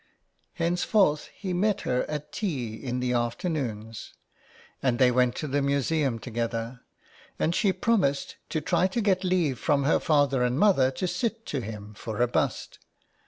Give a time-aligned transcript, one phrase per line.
[0.55, 4.15] Henceforth he met her at tea in the afternoons,
[4.81, 6.81] and they went to the museum together,
[7.37, 11.45] and she promised to try to get leave from her father and mother to sit
[11.45, 12.79] to him for a bust.